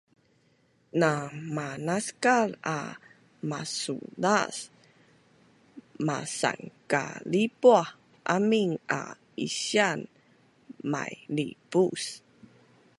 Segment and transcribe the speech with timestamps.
[0.99, 1.11] Na
[1.55, 2.79] manaskal a
[3.49, 4.57] masuzaas;
[6.07, 7.89] masankalipuah
[8.35, 9.03] amin a
[9.45, 9.99] isian
[10.91, 12.03] mailibus